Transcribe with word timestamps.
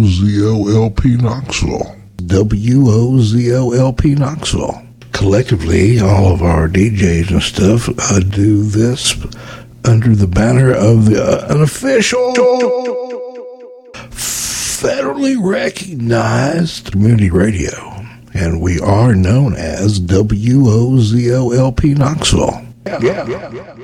WOZOLP 0.00 1.20
Knoxville. 1.20 1.94
WOZOLP 2.16 4.04
Knoxville. 4.18 4.82
Collectively, 5.12 6.00
all 6.00 6.32
of 6.32 6.42
our 6.42 6.68
DJs 6.68 7.30
and 7.30 7.42
stuff 7.42 7.88
uh, 7.98 8.20
do 8.20 8.62
this 8.62 9.14
under 9.84 10.14
the 10.14 10.26
banner 10.26 10.72
of 10.72 11.06
the 11.06 11.22
uh, 11.22 11.46
unofficial, 11.52 12.32
federally 14.08 15.36
recognized 15.38 16.92
community 16.92 17.30
radio. 17.30 17.96
And 18.32 18.62
we 18.62 18.80
are 18.80 19.14
known 19.14 19.54
as 19.54 20.00
WOZOLP 20.00 21.84
Knoxville. 21.98 22.62
Yeah, 22.86 22.98
yeah, 23.02 23.26
yeah, 23.52 23.74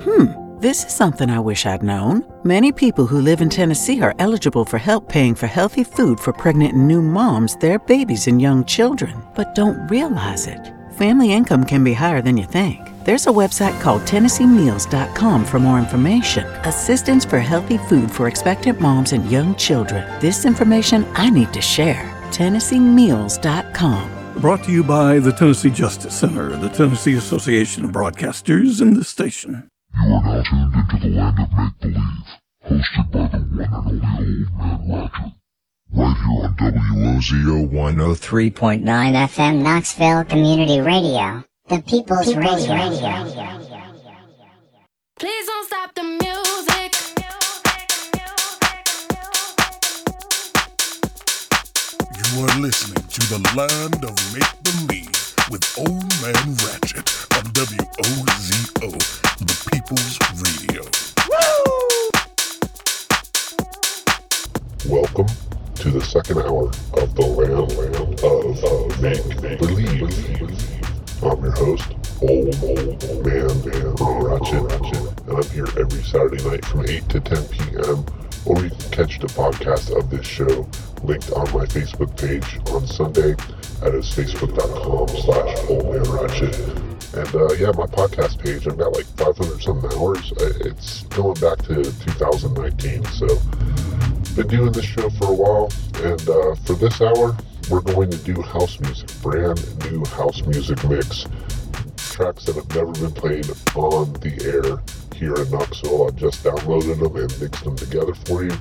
Hmm. 0.00 0.47
This 0.60 0.84
is 0.84 0.92
something 0.92 1.30
I 1.30 1.38
wish 1.38 1.66
I'd 1.66 1.84
known. 1.84 2.24
Many 2.42 2.72
people 2.72 3.06
who 3.06 3.20
live 3.20 3.40
in 3.40 3.48
Tennessee 3.48 4.02
are 4.02 4.16
eligible 4.18 4.64
for 4.64 4.78
help 4.78 5.08
paying 5.08 5.36
for 5.36 5.46
healthy 5.46 5.84
food 5.84 6.18
for 6.18 6.32
pregnant 6.32 6.74
and 6.74 6.88
new 6.88 7.00
moms, 7.00 7.54
their 7.58 7.78
babies, 7.78 8.26
and 8.26 8.42
young 8.42 8.64
children, 8.64 9.22
but 9.36 9.54
don't 9.54 9.86
realize 9.86 10.48
it. 10.48 10.72
Family 10.94 11.32
income 11.32 11.62
can 11.62 11.84
be 11.84 11.92
higher 11.92 12.20
than 12.20 12.36
you 12.36 12.44
think. 12.44 12.80
There's 13.04 13.28
a 13.28 13.30
website 13.30 13.80
called 13.80 14.02
TennesseeMeals.com 14.02 15.44
for 15.44 15.60
more 15.60 15.78
information. 15.78 16.44
Assistance 16.66 17.24
for 17.24 17.38
healthy 17.38 17.78
food 17.78 18.10
for 18.10 18.26
expectant 18.26 18.80
moms 18.80 19.12
and 19.12 19.30
young 19.30 19.54
children. 19.54 20.04
This 20.20 20.44
information 20.44 21.06
I 21.14 21.30
need 21.30 21.52
to 21.52 21.60
share. 21.60 22.02
TennesseeMeals.com. 22.32 24.40
Brought 24.40 24.64
to 24.64 24.72
you 24.72 24.82
by 24.82 25.20
the 25.20 25.30
Tennessee 25.30 25.70
Justice 25.70 26.18
Center, 26.18 26.56
the 26.56 26.70
Tennessee 26.70 27.14
Association 27.14 27.84
of 27.84 27.92
Broadcasters, 27.92 28.80
and 28.80 28.96
the 28.96 29.04
station. 29.04 29.70
You 29.94 30.14
are 30.14 30.22
now 30.22 30.42
tuned 30.42 30.74
into 30.74 31.08
the 31.08 31.14
land 31.16 31.38
of 31.40 31.52
make 31.56 31.78
believe, 31.80 32.28
hosted 32.64 33.10
by 33.10 33.26
the 33.28 33.38
one 33.38 33.60
and 33.60 33.74
only 33.74 34.00
Old 34.00 34.48
Man 34.56 34.88
Ratchet. 34.88 35.32
Right 35.90 36.16
here 36.16 36.44
on 36.44 36.54
WOZO 36.94 37.70
103.9 37.70 38.82
FM 38.84 39.62
Knoxville 39.62 40.24
Community 40.24 40.80
Radio, 40.80 41.42
the 41.68 41.82
People's, 41.82 42.26
People's 42.26 42.68
Radio. 42.68 42.74
Radio. 42.76 43.64
Please 45.18 45.46
don't 45.46 45.66
stop 45.66 45.94
the 45.94 46.02
music. 46.04 46.94
You 52.14 52.44
are 52.44 52.60
listening 52.60 53.02
to 53.08 53.20
the 53.32 53.40
land 53.56 54.04
of 54.04 54.14
make 54.34 54.54
believe 54.62 55.34
with 55.50 55.64
Old 55.78 56.04
Man 56.22 56.54
Ratchet 56.62 57.08
on 57.34 57.44
WOZO, 57.56 58.90
the 59.37 59.37
People's 59.88 60.18
Radio. 60.42 60.82
Woo! 61.30 62.10
Welcome 64.86 65.26
to 65.76 65.90
the 65.90 66.02
second 66.02 66.40
hour 66.40 66.66
of 67.00 67.14
the 67.14 67.24
land, 67.24 67.72
land 67.72 67.96
of, 68.22 69.00
make, 69.00 69.24
make 69.40 69.58
believe. 69.58 70.02
I'm 71.22 71.42
your 71.42 71.52
host, 71.52 71.88
Old 72.20 72.54
Old 72.62 73.24
Man 73.24 73.48
Man 73.64 73.94
Ratchet, 74.26 74.60
and 75.26 75.38
I'm 75.38 75.50
here 75.52 75.68
every 75.80 76.02
Saturday 76.02 76.44
night 76.44 76.66
from 76.66 76.84
8 76.84 77.08
to 77.08 77.20
10 77.20 77.44
p.m. 77.48 78.04
Or 78.44 78.62
you 78.62 78.68
can 78.68 78.90
catch 78.90 79.18
the 79.20 79.28
podcast 79.28 79.96
of 79.96 80.10
this 80.10 80.26
show 80.26 80.68
linked 81.02 81.32
on 81.32 81.50
my 81.54 81.64
Facebook 81.64 82.14
page 82.20 82.60
on 82.74 82.86
Sunday 82.86 83.32
at 83.80 83.94
facebook.com 84.04 85.08
slash 85.08 85.56
oldmanratchet. 85.64 86.77
And 87.18 87.34
uh, 87.34 87.52
yeah, 87.54 87.72
my 87.72 87.86
podcast 87.86 88.38
page, 88.38 88.68
I've 88.68 88.78
got 88.78 88.92
like 88.92 89.06
500 89.16 89.60
something 89.60 89.92
hours. 89.98 90.32
It's 90.38 91.02
going 91.02 91.34
back 91.40 91.58
to 91.66 91.82
2019. 91.82 93.04
So, 93.06 93.26
been 94.36 94.46
doing 94.46 94.70
this 94.70 94.84
show 94.84 95.10
for 95.10 95.26
a 95.26 95.34
while. 95.34 95.68
And 96.04 96.28
uh, 96.28 96.54
for 96.64 96.74
this 96.74 97.00
hour, 97.00 97.36
we're 97.68 97.80
going 97.80 98.10
to 98.10 98.18
do 98.18 98.40
house 98.40 98.78
music, 98.78 99.10
brand 99.20 99.58
new 99.90 100.04
house 100.04 100.42
music 100.42 100.78
mix. 100.84 101.26
Tracks 101.96 102.44
that 102.44 102.54
have 102.54 102.72
never 102.76 102.92
been 102.92 103.10
played 103.10 103.50
on 103.74 104.12
the 104.22 104.38
air 104.46 104.78
here 105.18 105.34
in 105.42 105.50
Knoxville. 105.50 106.06
I 106.06 106.10
just 106.12 106.44
downloaded 106.44 107.00
them 107.00 107.16
and 107.16 107.40
mixed 107.40 107.64
them 107.64 107.74
together 107.74 108.14
for 108.26 108.44
you. 108.44 108.52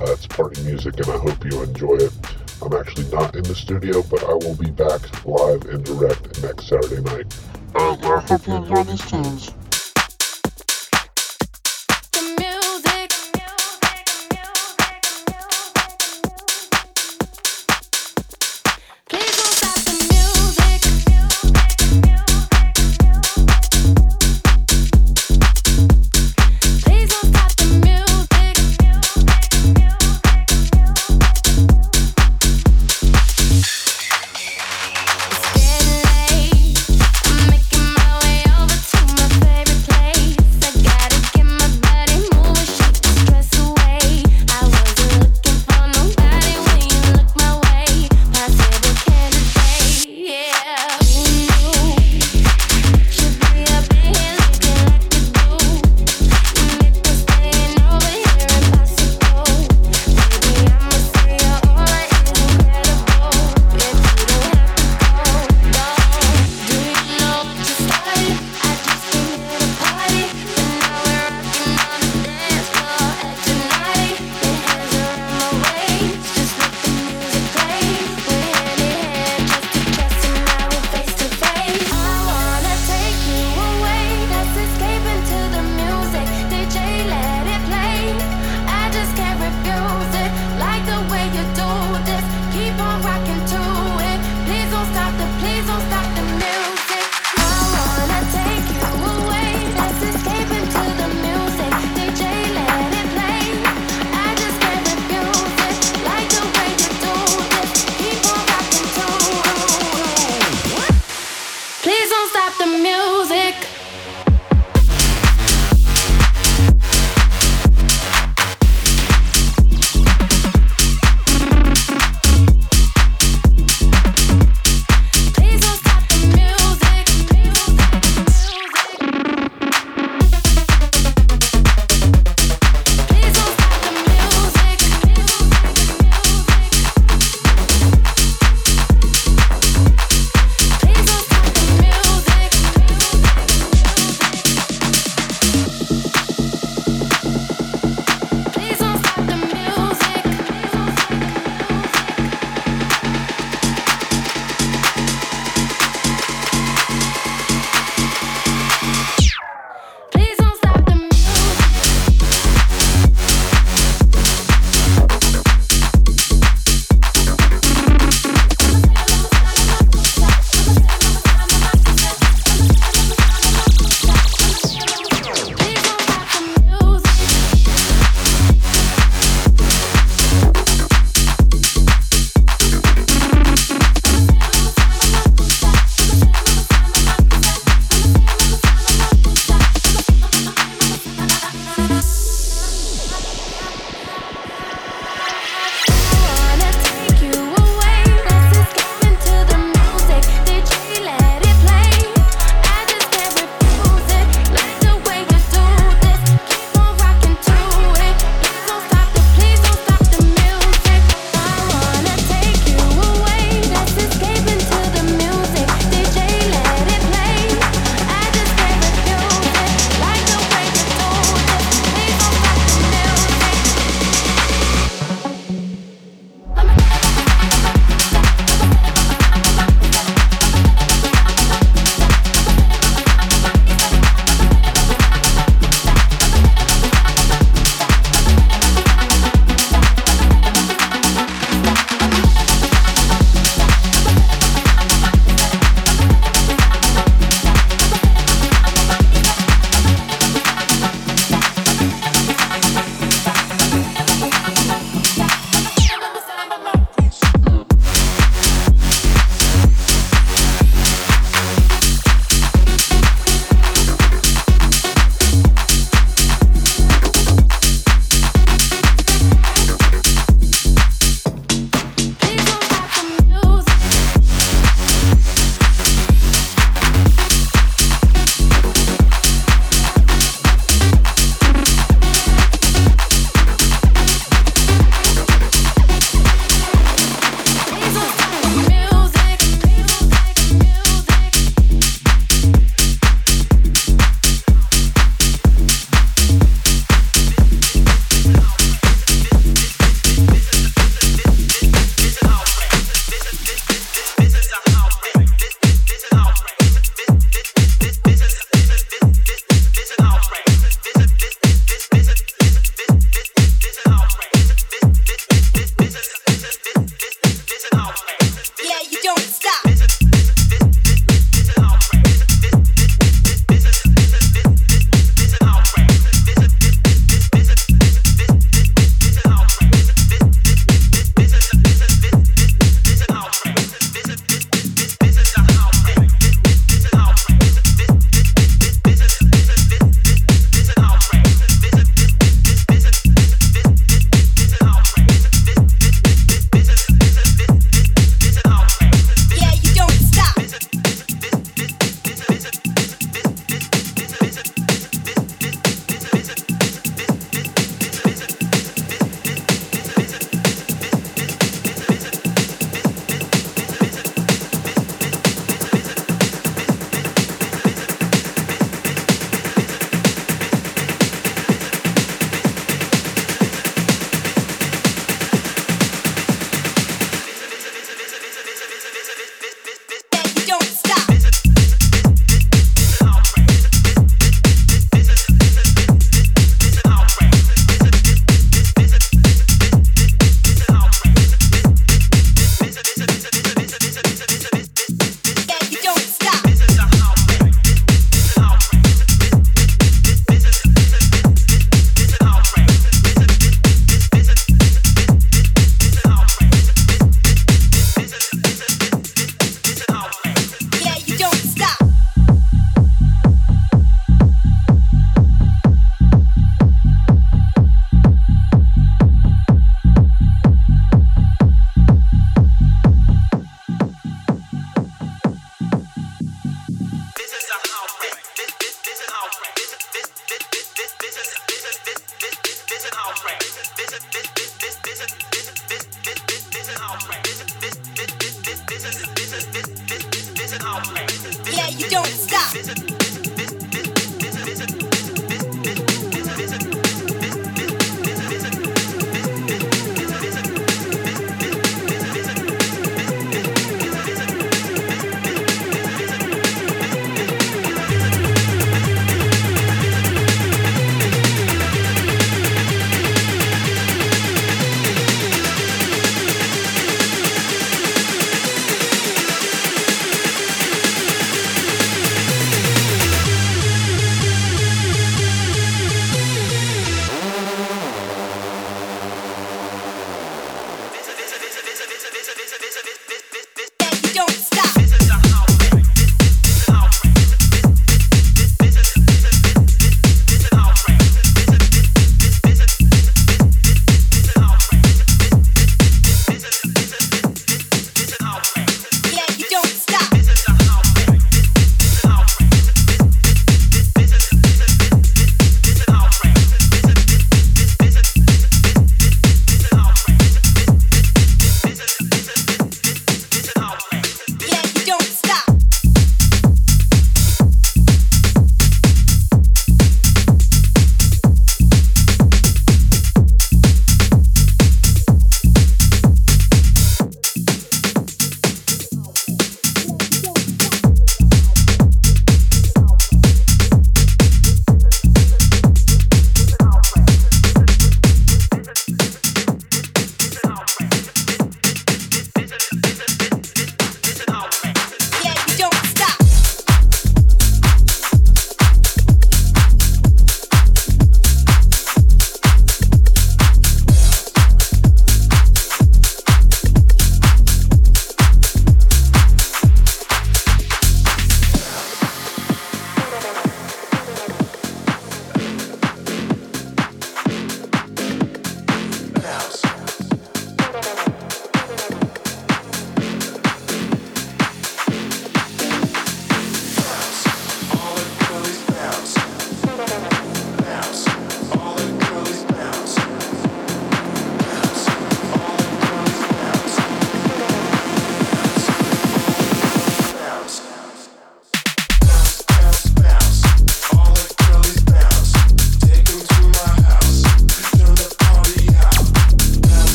Uh, 0.00 0.10
it's 0.10 0.26
party 0.26 0.60
music, 0.64 0.98
and 0.98 1.08
I 1.08 1.18
hope 1.18 1.44
you 1.44 1.62
enjoy 1.62 1.94
it. 1.98 2.12
I'm 2.60 2.72
actually 2.74 3.08
not 3.10 3.36
in 3.36 3.44
the 3.44 3.54
studio, 3.54 4.02
but 4.02 4.24
I 4.24 4.34
will 4.34 4.56
be 4.56 4.72
back 4.72 5.02
live 5.24 5.66
and 5.66 5.84
direct 5.84 6.42
next 6.42 6.66
Saturday 6.66 7.00
night. 7.00 7.32
Y'all, 7.74 8.20
hope 8.20 8.46
you 8.46 8.54
enjoy 8.54 8.82
these 8.84 9.00
tunes. 9.10 9.50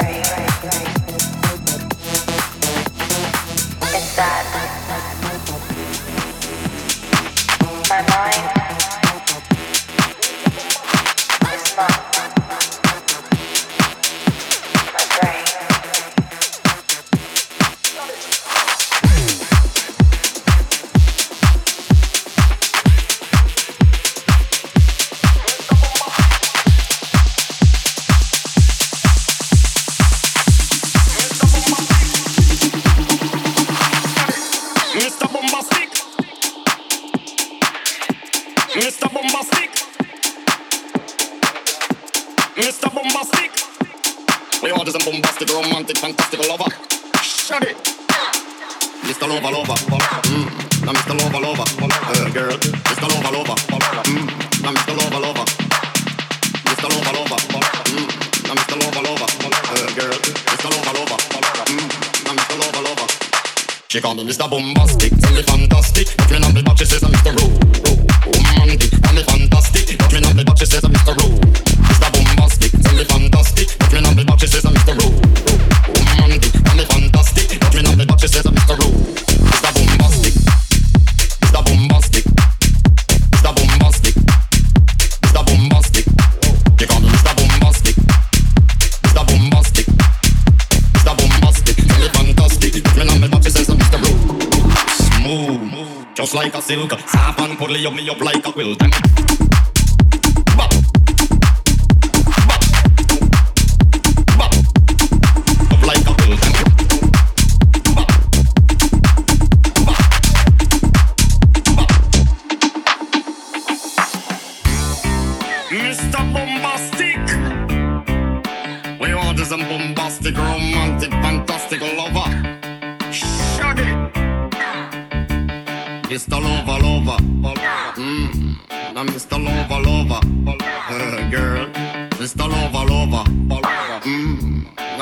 brain. 0.00 0.25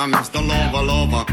a 0.05 0.07
Mr. 0.07 0.47
Lover 0.47 0.83
Lover. 0.83 1.25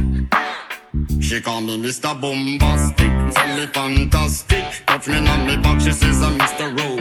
She 1.22 1.42
call 1.42 1.62
me 1.62 1.78
Mr. 1.78 2.20
Boombastic, 2.20 3.34
tell 3.34 3.58
me 3.58 3.66
fantastic. 3.68 4.86
Touch 4.86 5.08
me 5.08 5.28
on 5.28 5.46
me 5.48 5.58
back, 5.58 5.82
she 5.82 5.92
says 5.92 6.22
I'm 6.22 6.38
Mr. 6.40 6.78
Rowe. 6.78 6.96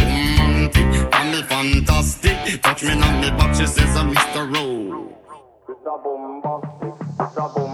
Romantic, 0.00 1.10
call 1.10 1.24
me 1.24 1.42
fantastic. 1.42 2.62
Touch 2.62 2.82
me 2.84 2.92
on 2.92 3.20
me 3.20 3.30
back, 3.30 3.54
she 3.54 3.66
says 3.66 3.96
I'm 3.96 4.14
Mr. 4.14 4.54
Rowe. 4.54 5.14
Mr. 5.68 6.04
Boombastic, 6.04 6.98
Mr. 7.18 7.54
Boombastic. 7.54 7.69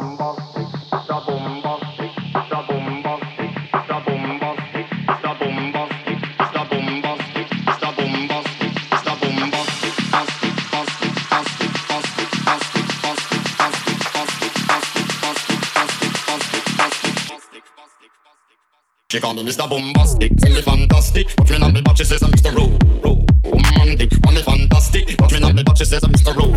She 19.17 19.23
call 19.23 19.33
me 19.33 19.43
Mr. 19.45 19.67
Bombastic, 19.67 20.37
tell 20.37 20.53
me 20.53 20.61
fantastic. 20.61 21.27
Watch 21.39 21.51
me 21.51 21.57
on 21.57 21.73
me 21.73 21.81
butt, 21.81 21.97
she 21.97 22.05
says 22.05 22.23
I'm 22.23 22.31
Mr. 22.33 22.55
Rowe. 22.55 22.77
Romantic, 23.03 24.13
oh, 24.13 24.19
want 24.25 24.37
me 24.37 24.43
fantastic. 24.43 25.19
Watch 25.19 25.33
me 25.33 25.43
on 25.43 25.55
me 25.55 25.63
she 25.75 25.87
says 25.87 26.05
I'm 26.05 26.13
Mr. 26.13 26.37
Rowe. 26.37 26.53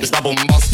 Mr. 0.00 0.22
Bombastic. 0.22 0.67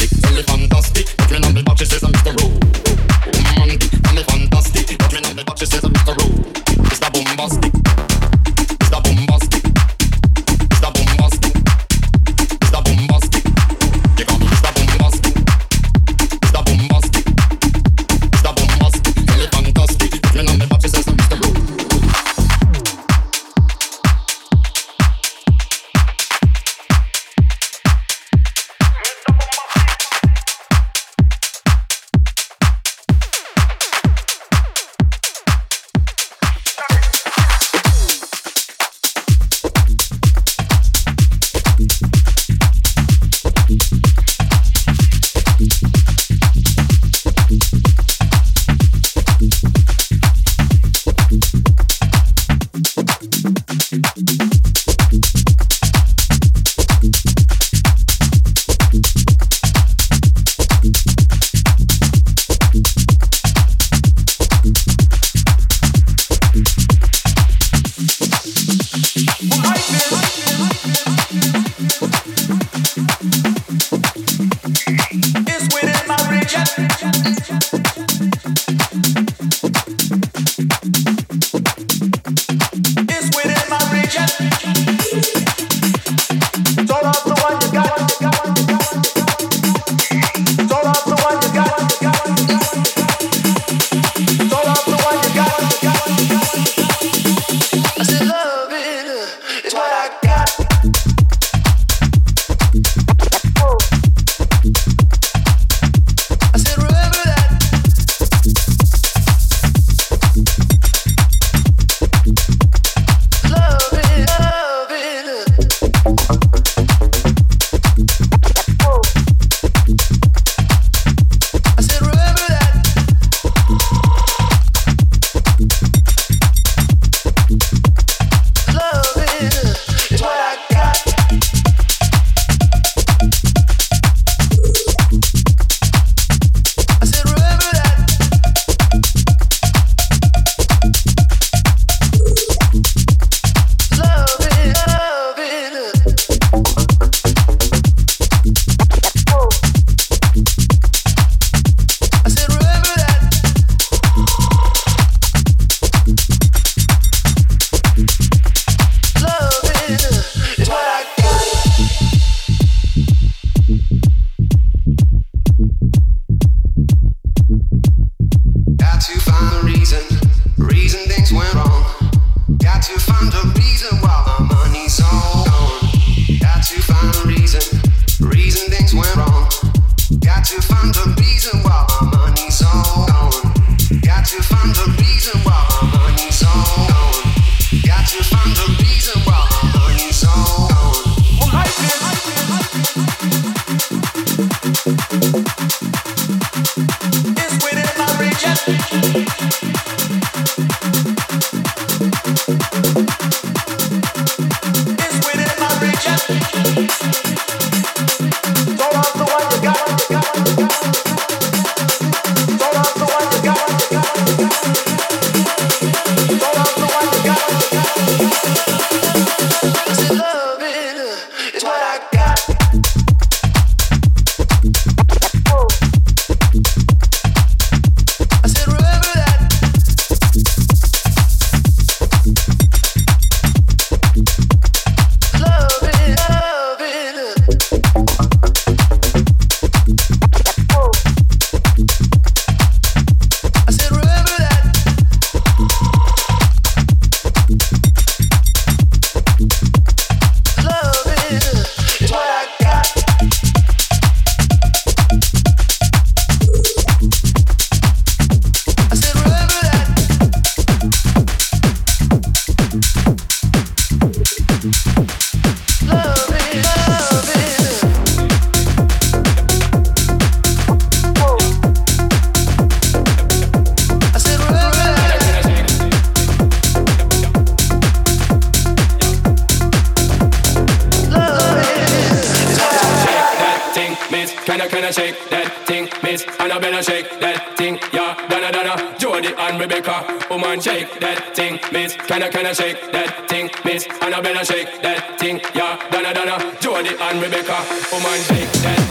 better 284.85 285.01
shake 285.01 285.29
that 285.29 285.65
thing, 285.65 285.89
miss. 286.03 286.23
And 286.39 286.51
I 286.51 286.59
better 286.59 286.83
shake 286.83 287.09
that 287.19 287.57
thing, 287.57 287.79
yeah. 287.91 288.13
Donna, 288.27 288.51
Donna, 288.51 288.95
Jody 288.99 289.33
and 289.35 289.59
Rebecca. 289.59 290.05
Oh 290.29 290.37
Woman, 290.37 290.59
shake 290.61 290.99
that 290.99 291.35
thing, 291.35 291.59
miss. 291.71 291.95
Can 291.95 292.21
I, 292.21 292.29
can 292.29 292.45
I 292.45 292.53
shake 292.53 292.91
that 292.91 293.27
thing, 293.27 293.49
miss? 293.63 293.87
And 294.01 294.13
I 294.13 294.21
better 294.21 294.45
shake 294.45 294.81
that 294.81 295.19
thing, 295.19 295.41
yeah. 295.55 295.89
Donna, 295.89 296.13
Donna, 296.13 296.37
Jody 296.59 296.95
and 296.99 297.21
Rebecca. 297.21 297.57
Oh 297.57 297.97
Woman, 297.97 298.19
shake 298.21 298.51
that 298.61 298.84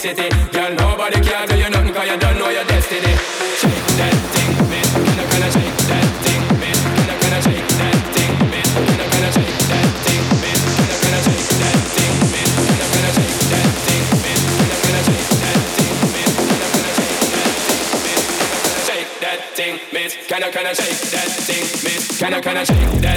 city. 0.00 0.32
Girl, 0.50 0.72
nobody 0.80 1.20
can 1.20 1.46
do 1.46 1.56
you 1.60 1.68
nothing 1.68 1.92
cause 1.92 2.08
you 2.08 2.16
don't 2.16 2.38
know 2.38 2.48
your 2.48 2.64
destiny. 2.64 3.12
Shake 3.60 3.84
that 4.00 4.16
thing, 4.32 4.56
man. 4.72 4.80
Can 4.96 5.20
I, 5.20 5.24
can 5.28 5.42
I 5.44 5.48
shake 5.52 5.76
that 5.92 6.08
thing, 6.24 6.40
man? 6.56 6.72
Can 6.96 7.10
I, 7.10 7.20
can 7.20 7.32
I 7.36 7.40
shake 7.44 7.68
that 7.76 8.00
thing, 8.16 8.32
man? 8.48 8.64
Can 8.80 8.96
I, 8.96 9.12
can 9.12 9.20
I 9.20 9.36
shake 9.36 9.60
that 9.68 9.92
thing, 10.00 10.24
man? 10.40 10.56
Can 10.80 10.88
I, 10.88 11.04
can 11.04 11.12
I 11.12 11.20
shake 11.20 11.52
that 11.60 11.76
thing, 11.92 12.16
man? 12.32 12.48
Can 12.64 12.80
I, 12.80 12.88
can 12.88 13.04
I 13.04 13.12
shake 13.12 13.44
that 13.52 13.68
thing, 13.84 14.16
man? 14.16 14.40
Can 14.40 14.80
I, 14.80 14.88
can 14.88 14.96
I 14.96 15.04
shake 15.04 15.36
that 15.36 15.68
thing, 15.76 16.00
man? 16.16 16.30
Can 16.30 16.48
I, 16.50 16.70
can 16.70 16.86
I 16.86 16.96
shake 16.96 17.20
that 19.20 19.20
thing, 19.20 19.20
man? 19.20 19.20
Can 19.20 19.20
I, 19.20 19.20
can 19.20 19.20
I 19.20 19.20
shake 19.20 19.20
that 19.20 19.40
thing, 19.52 19.76
man? 19.92 20.08
Can 20.24 20.40
I, 20.40 20.50
can 20.50 20.64
I 20.64 20.72
shake 20.72 21.04
that 21.12 21.28
thing, 21.44 21.66
man? 21.84 22.00
Can 22.16 22.32
I, 22.32 22.40
can 22.40 22.56
I 22.56 22.64
shake 22.64 22.96
that 23.04 23.09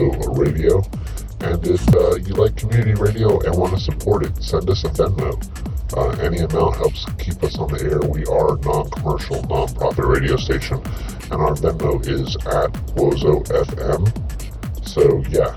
Feel 0.00 0.32
Radio. 0.32 0.82
And 1.40 1.66
if 1.66 1.86
uh, 1.94 2.14
you 2.14 2.32
like 2.34 2.56
community 2.56 2.94
radio 2.94 3.38
and 3.40 3.54
want 3.54 3.74
to 3.74 3.80
support 3.80 4.24
it, 4.24 4.42
send 4.42 4.70
us 4.70 4.82
a 4.84 4.88
Venmo. 4.88 5.36
Uh, 5.94 6.08
any 6.22 6.38
amount 6.38 6.76
helps 6.76 7.04
keep 7.18 7.42
us 7.42 7.58
on 7.58 7.70
the 7.70 7.82
air. 7.82 8.00
We 8.00 8.24
are 8.24 8.56
a 8.56 8.60
non-commercial, 8.60 9.42
non-profit 9.42 10.06
radio 10.06 10.36
station, 10.36 10.78
and 11.30 11.34
our 11.34 11.54
Venmo 11.54 12.00
is 12.06 12.34
at 12.46 12.72
Wozo 12.96 13.44
FM. 13.44 14.10
So 14.88 15.22
yeah, 15.28 15.54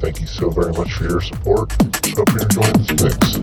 thank 0.00 0.20
you 0.20 0.26
so 0.26 0.50
very 0.50 0.72
much 0.72 0.92
for 0.94 1.04
your 1.04 1.20
support. 1.20 1.70
Hope 2.16 2.32
you're 2.32 2.42
enjoying 2.42 2.72
this 2.72 2.90
mix. 3.04 3.36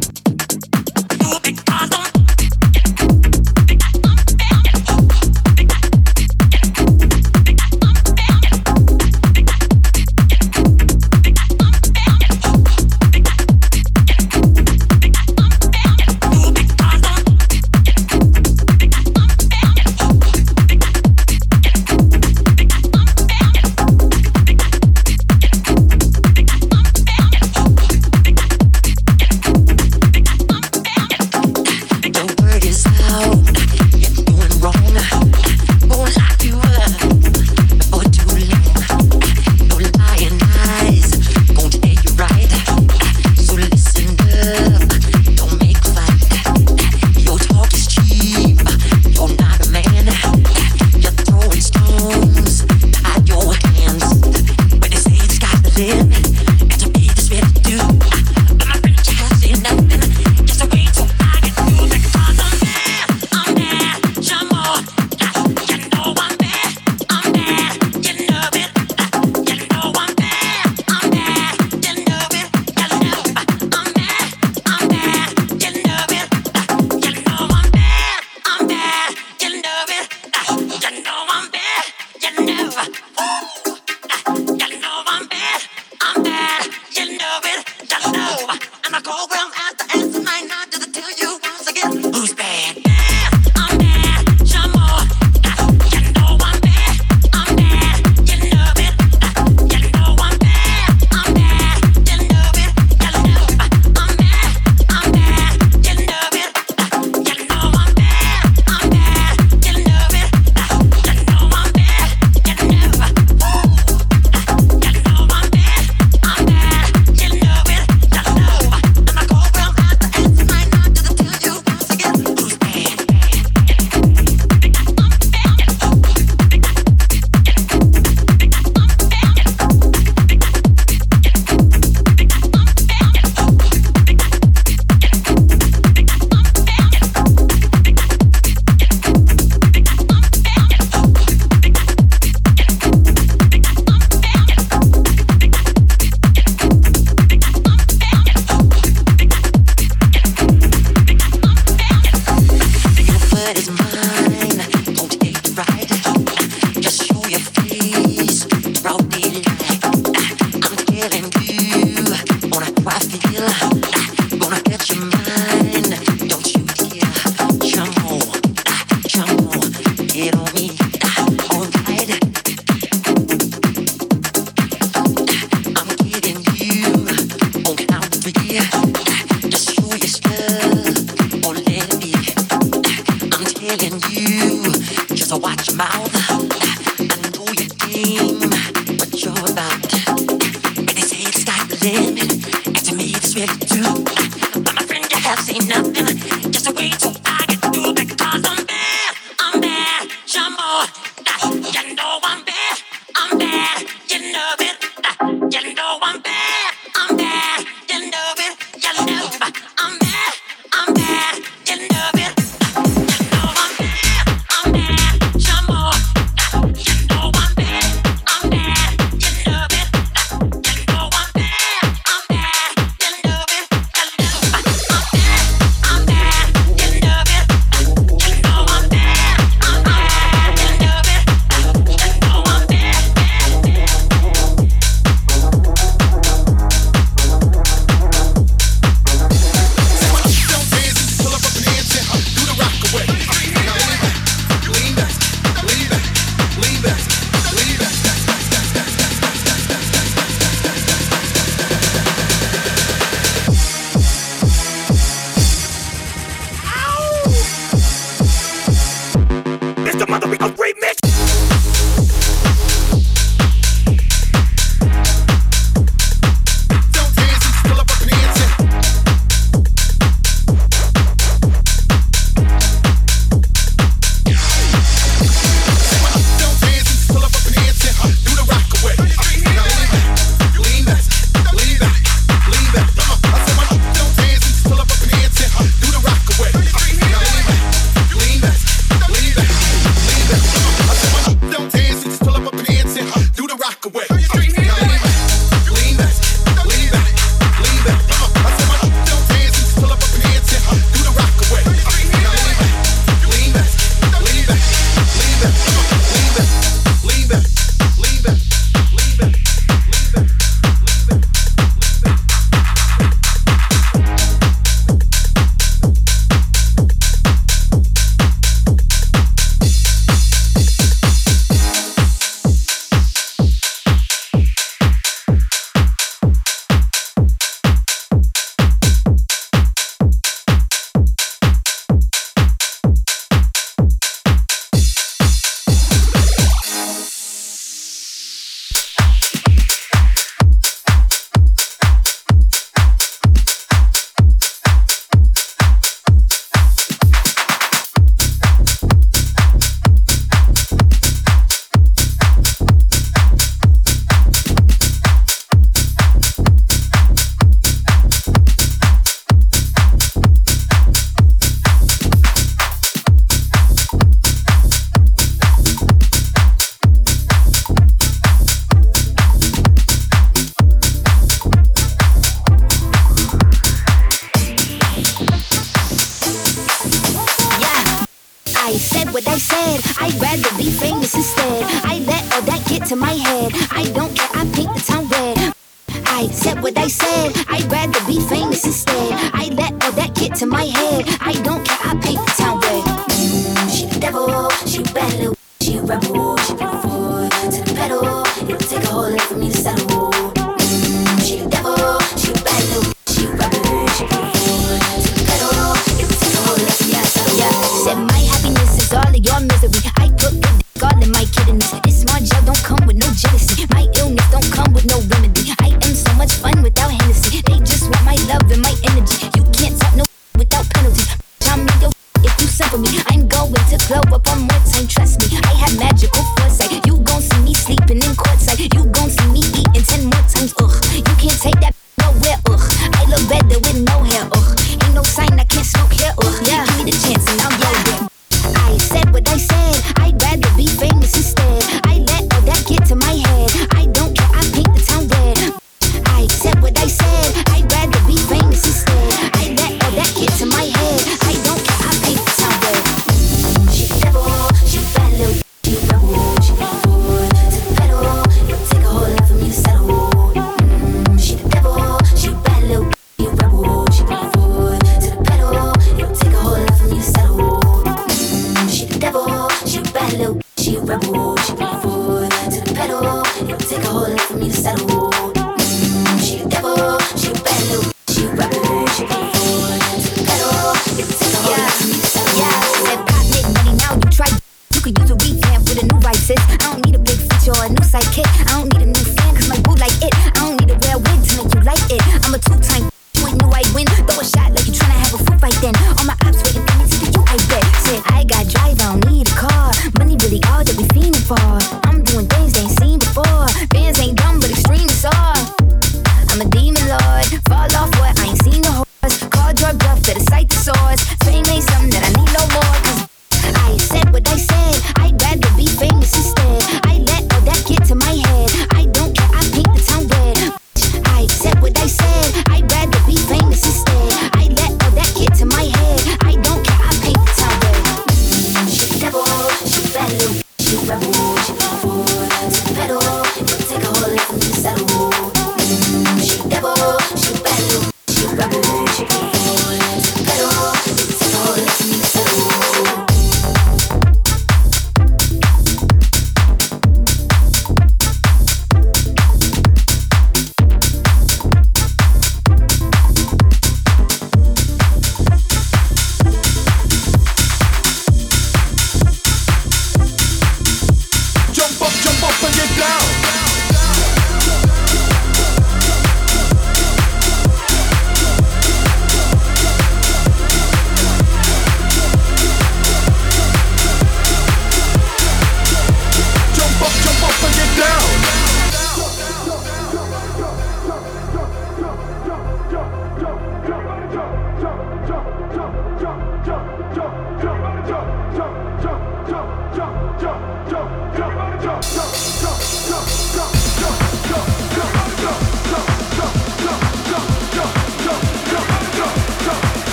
Take 431.43 431.59
that 431.59 431.72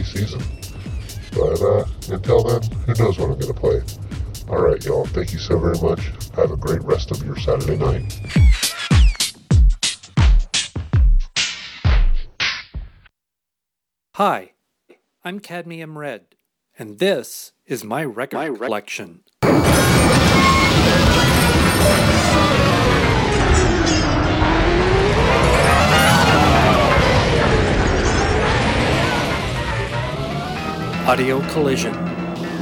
holiday 0.00 0.04
season. 0.04 0.42
But 1.32 1.60
uh, 1.62 1.84
until 2.12 2.42
then, 2.42 2.62
who 2.86 2.94
knows 3.04 3.18
what 3.18 3.30
I'm 3.30 3.38
going 3.38 3.46
to 3.46 3.54
play. 3.54 3.82
All 4.48 4.60
right, 4.60 4.84
y'all. 4.84 5.06
Thank 5.06 5.32
you 5.32 5.38
so 5.38 5.58
very 5.58 5.78
much. 5.78 6.10
Have 6.36 6.50
a 6.50 6.56
great 6.56 6.82
rest 6.82 7.10
of 7.10 7.24
your 7.24 7.36
Saturday 7.38 7.76
night. 7.76 8.18
Hi, 14.16 14.52
I'm 15.24 15.40
Cadmium 15.40 15.96
Red, 15.96 16.34
and 16.78 16.98
this 16.98 17.52
is 17.64 17.84
my 17.84 18.04
record 18.04 18.36
my 18.36 18.66
collection. 18.66 19.22
Audio 31.10 31.40
Collision, 31.48 31.92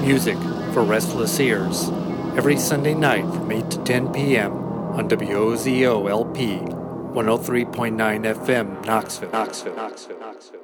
music 0.01 0.39
for 0.73 0.83
restless 0.83 1.39
ears, 1.39 1.91
every 2.35 2.57
Sunday 2.57 2.95
night 2.95 3.21
from 3.35 3.53
8 3.53 3.71
to 3.73 3.85
10 3.85 4.11
p.m. 4.11 4.53
on 4.95 5.07
WOZO 5.07 6.09
LP 6.09 6.57
103.9 6.57 7.67
FM 8.25 8.87
Knoxville. 8.87 9.31
Knoxville. 9.33 9.77
Knoxville. 9.77 10.19
Knoxville. 10.19 10.61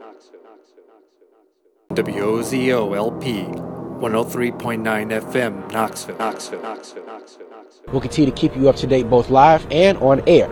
WOZO 1.91 2.97
LP 2.97 3.43
103.9 3.43 5.21
FM 5.21 5.71
Knoxville. 5.71 6.17
Knoxville. 6.17 6.63
Knoxville. 6.63 7.05
We'll 7.89 8.01
continue 8.01 8.31
to 8.31 8.35
keep 8.35 8.57
you 8.57 8.71
up 8.71 8.77
to 8.77 8.87
date 8.87 9.11
both 9.11 9.29
live 9.29 9.67
and 9.71 9.99
on 9.99 10.27
air. 10.27 10.51